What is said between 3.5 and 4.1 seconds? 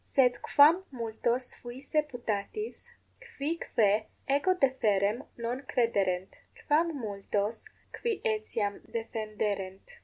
quae